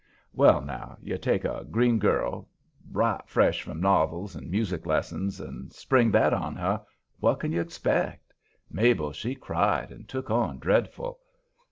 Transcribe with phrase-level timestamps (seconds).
[0.33, 2.49] Well, now, you take a green girl,
[2.91, 6.81] right fresh from novels and music lessons, and spring that on her
[7.19, 8.33] what can you expect?
[8.71, 11.19] Mabel, she cried and took on dreadful.